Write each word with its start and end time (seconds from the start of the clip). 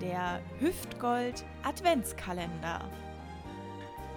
der 0.00 0.40
Hüftgold 0.60 1.44
Adventskalender. 1.62 2.88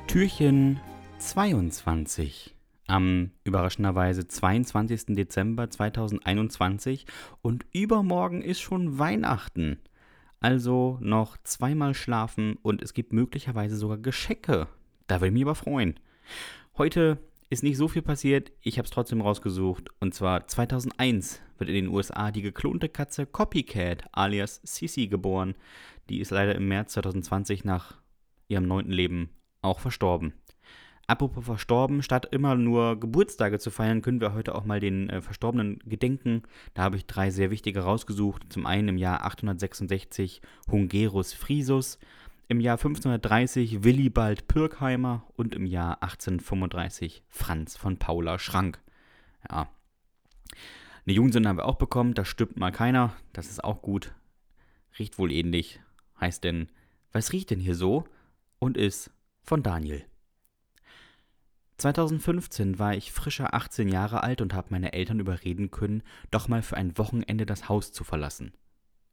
Türchen 0.08 0.80
22 1.18 2.56
am 2.88 3.32
überraschenderweise 3.44 4.28
22. 4.28 5.16
Dezember 5.16 5.70
2021 5.70 7.06
und 7.42 7.66
übermorgen 7.74 8.42
ist 8.42 8.60
schon 8.60 9.00
Weihnachten. 9.00 9.80
Also 10.40 10.98
noch 11.02 11.38
zweimal 11.44 11.94
schlafen 11.94 12.58
und 12.62 12.82
es 12.82 12.94
gibt 12.94 13.14
möglicherweise 13.14 13.76
sogar 13.76 13.98
Geschenke. 13.98 14.68
Da 15.08 15.16
würde 15.16 15.28
ich 15.28 15.34
mich 15.34 15.44
aber 15.44 15.56
freuen. 15.56 16.00
Heute 16.78 17.18
ist 17.52 17.64
nicht 17.64 17.78
so 17.78 17.90
viel 17.90 18.02
passiert, 18.02 18.54
ich 18.62 18.78
habe 18.78 18.86
es 18.86 18.92
trotzdem 18.92 19.20
rausgesucht. 19.20 19.90
Und 20.00 20.16
zwar 20.16 20.48
2001 20.48 21.42
wird 21.58 21.70
in 21.70 21.76
den 21.76 21.88
USA 21.90 22.32
die 22.32 22.42
geklonte 22.42 22.88
Katze 22.88 23.26
Copycat 23.26 24.06
alias 24.14 24.62
Sissy 24.64 25.08
geboren. 25.08 25.56
Die 26.10 26.22
ist 26.22 26.32
leider 26.32 26.56
im 26.56 26.70
März 26.70 26.94
2020 26.94 27.66
nach 27.66 27.98
ihrem 28.48 28.68
neunten 28.68 28.94
Leben 28.94 29.32
auch 29.62 29.82
verstorben. 29.82 30.34
Apropos 31.08 31.44
verstorben, 31.44 32.02
statt 32.04 32.30
immer 32.32 32.56
nur 32.56 32.98
Geburtstage 32.98 33.60
zu 33.60 33.70
feiern, 33.70 34.02
können 34.02 34.22
wir 34.22 34.34
heute 34.34 34.56
auch 34.56 34.64
mal 34.64 34.80
den 34.80 35.10
äh, 35.10 35.22
Verstorbenen 35.22 35.80
gedenken. 35.80 36.44
Da 36.74 36.84
habe 36.84 36.96
ich 36.96 37.06
drei 37.06 37.32
sehr 37.32 37.52
wichtige 37.52 37.82
rausgesucht. 37.82 38.44
Zum 38.48 38.66
einen 38.66 38.88
im 38.88 38.98
Jahr 38.98 39.26
866 39.26 40.42
Hungerus 40.72 41.34
Frisus, 41.34 42.00
im 42.52 42.60
Jahr 42.60 42.76
1530 42.76 43.86
Willibald 43.86 44.50
Pirkheimer 44.50 45.26
und 45.38 45.56
im 45.56 45.66
Jahr 45.66 46.04
1835 46.04 47.24
Franz 47.30 47.78
von 47.78 47.96
Paula 47.96 48.40
Schrank. 48.40 48.82
Ja. 49.50 49.70
Eine 51.06 51.16
Jungsünde 51.16 51.48
haben 51.48 51.60
wir 51.60 51.66
auch 51.66 51.78
bekommen, 51.78 52.14
da 52.14 52.26
stirbt 52.26 52.60
mal 52.60 52.74
keiner, 52.74 53.16
das 53.32 53.50
ist 53.50 53.64
auch 53.64 53.82
gut. 53.82 54.14
Riecht 55.00 55.18
wohl 55.18 55.32
ähnlich. 55.32 55.80
Heißt 56.20 56.44
denn, 56.44 56.68
was 57.14 57.32
riecht 57.32 57.52
denn 57.52 57.62
hier 57.62 57.74
so? 57.74 58.04
Und 58.60 58.76
ist 58.76 59.12
von 59.44 59.64
Daniel. 59.64 60.04
2015 61.78 62.80
war 62.80 62.96
ich 62.96 63.14
frischer 63.14 63.54
18 63.54 63.88
Jahre 63.88 64.24
alt 64.24 64.42
und 64.42 64.54
habe 64.54 64.68
meine 64.72 64.92
Eltern 64.92 65.22
überreden 65.22 65.72
können, 65.72 66.04
doch 66.32 66.50
mal 66.50 66.62
für 66.62 66.76
ein 66.76 66.98
Wochenende 66.98 67.46
das 67.46 67.70
Haus 67.70 67.94
zu 67.94 68.04
verlassen. 68.04 68.52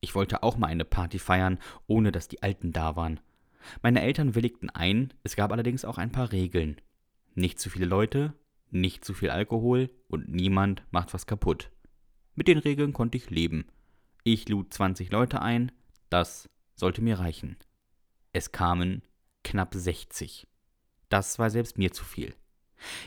Ich 0.01 0.15
wollte 0.15 0.43
auch 0.43 0.57
mal 0.57 0.69
eine 0.69 0.85
Party 0.85 1.19
feiern, 1.19 1.59
ohne 1.87 2.13
dass 2.13 2.29
die 2.29 2.43
Alten 2.43 2.73
da 2.73 2.97
waren. 2.97 3.21
Meine 3.83 4.01
Eltern 4.03 4.35
willigten 4.35 4.71
ein, 4.71 5.13
es 5.25 5.37
gab 5.37 5.53
allerdings 5.53 5.85
auch 5.85 5.99
ein 5.99 6.13
paar 6.13 6.33
Regeln. 6.33 6.81
Nicht 7.35 7.59
zu 7.59 7.71
viele 7.71 7.87
Leute, 7.87 8.35
nicht 8.71 9.05
zu 9.05 9.15
viel 9.15 9.31
Alkohol 9.31 9.91
und 10.09 10.29
niemand 10.29 10.83
macht 10.91 11.15
was 11.15 11.27
kaputt. 11.27 11.71
Mit 12.35 12.49
den 12.49 12.59
Regeln 12.59 12.93
konnte 12.93 13.19
ich 13.19 13.31
leben. 13.31 13.67
Ich 14.25 14.49
lud 14.49 14.73
20 14.73 15.11
Leute 15.11 15.43
ein, 15.43 15.73
das 16.11 16.49
sollte 16.75 17.03
mir 17.03 17.19
reichen. 17.19 17.57
Es 18.33 18.53
kamen 18.53 19.03
knapp 19.43 19.75
60. 19.75 20.47
Das 21.09 21.39
war 21.39 21.51
selbst 21.51 21.79
mir 21.79 21.93
zu 21.93 22.05
viel. 22.05 22.35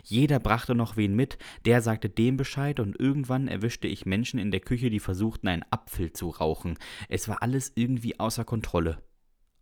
Jeder 0.03 0.39
brachte 0.39 0.75
noch 0.75 0.97
wen 0.97 1.15
mit, 1.15 1.37
der 1.65 1.81
sagte 1.81 2.09
dem 2.09 2.37
Bescheid 2.37 2.79
und 2.79 2.99
irgendwann 2.99 3.47
erwischte 3.47 3.87
ich 3.87 4.05
Menschen 4.05 4.39
in 4.39 4.51
der 4.51 4.59
Küche, 4.59 4.89
die 4.89 4.99
versuchten, 4.99 5.47
einen 5.47 5.65
Apfel 5.71 6.13
zu 6.13 6.29
rauchen. 6.29 6.77
Es 7.09 7.27
war 7.27 7.41
alles 7.41 7.71
irgendwie 7.75 8.19
außer 8.19 8.45
Kontrolle. 8.45 9.01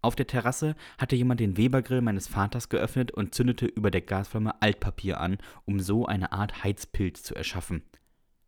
Auf 0.02 0.15
der 0.15 0.27
Terrasse 0.27 0.75
hatte 0.97 1.15
jemand 1.15 1.41
den 1.41 1.57
Webergrill 1.57 2.02
meines 2.02 2.27
Vaters 2.27 2.69
geöffnet 2.69 3.11
und 3.11 3.35
zündete 3.35 3.65
über 3.65 3.91
der 3.91 4.02
Gasflamme 4.02 4.61
Altpapier 4.61 5.19
an, 5.19 5.37
um 5.65 5.80
so 5.80 6.05
eine 6.05 6.31
Art 6.31 6.63
Heizpilz 6.63 7.23
zu 7.23 7.35
erschaffen. 7.35 7.83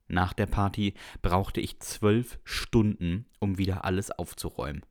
Nach 0.07 0.33
der 0.33 0.45
Party 0.45 0.93
brauchte 1.21 1.61
ich 1.61 1.79
zwölf 1.79 2.39
Stunden, 2.43 3.25
um 3.39 3.57
wieder 3.57 3.85
alles 3.85 4.11
aufzuräumen. 4.11 4.85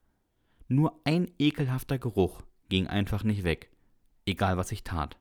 Nur 0.68 1.00
ein 1.04 1.30
ekelhafter 1.38 1.98
Geruch 1.98 2.42
ging 2.68 2.86
einfach 2.86 3.24
nicht 3.24 3.42
weg, 3.42 3.70
egal 4.24 4.56
was 4.56 4.72
ich 4.72 4.84
tat. 4.84 5.18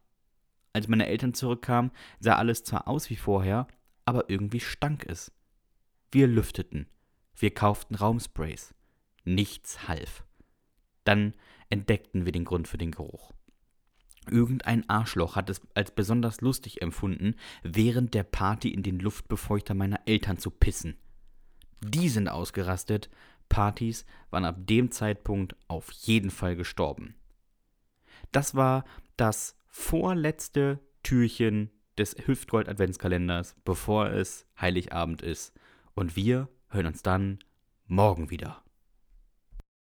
Als 0.74 0.88
meine 0.88 1.08
Eltern 1.08 1.34
zurückkamen, 1.34 1.92
sah 2.20 2.36
alles 2.36 2.64
zwar 2.64 2.88
aus 2.88 3.10
wie 3.10 3.16
vorher, 3.16 3.68
aber 4.06 4.30
irgendwie 4.30 4.60
stank 4.60 5.06
es. 5.08 5.32
Wir 6.12 6.28
lüfteten. 6.28 6.88
Wir 7.36 7.54
kauften 7.54 7.96
Raumsprays. 7.96 8.74
Nichts 9.24 9.88
half. 9.88 10.24
Dann 11.04 11.34
entdeckten 11.70 12.26
wir 12.26 12.32
den 12.32 12.46
Grund 12.46 12.68
für 12.68 12.78
den 12.78 12.92
Geruch. 12.92 13.34
Irgendein 14.30 14.88
Arschloch 14.90 15.36
hat 15.36 15.50
es 15.50 15.62
als 15.74 15.92
besonders 15.92 16.42
lustig 16.42 16.82
empfunden, 16.82 17.36
während 17.64 18.14
der 18.14 18.24
Party 18.24 18.70
in 18.70 18.84
den 18.84 19.00
Luftbefeuchter 19.00 19.74
meiner 19.74 20.02
Eltern 20.06 20.38
zu 20.38 20.52
pissen. 20.52 20.98
Die 21.82 22.10
sind 22.10 22.28
ausgerastet, 22.28 23.10
Partys 23.48 24.06
waren 24.30 24.46
ab 24.46 24.56
dem 24.60 24.92
Zeitpunkt 24.92 25.56
auf 25.68 25.92
jeden 25.92 26.30
Fall 26.30 26.56
gestorben. 26.56 27.16
Das 28.32 28.54
war 28.54 28.84
das 29.18 29.56
vorletzte 29.70 30.80
Türchen 31.04 31.72
des 31.98 32.16
Hüftgold-Adventskalenders, 32.16 33.56
bevor 33.64 34.10
es 34.10 34.46
Heiligabend 34.60 35.22
ist. 35.22 35.54
Und 35.94 36.16
wir 36.16 36.50
hören 36.70 36.88
uns 36.88 37.02
dann 37.02 37.40
morgen 37.88 38.30
wieder. 38.30 38.64